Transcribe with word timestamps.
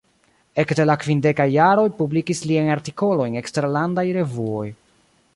Ekde 0.61 0.85
la 0.85 0.93
kvindekaj 1.01 1.45
jaroj 1.55 1.83
publikis 1.99 2.41
liajn 2.51 2.71
artikolojn 2.77 3.37
eksterlandaj 3.43 4.05
revuoj. 4.19 4.65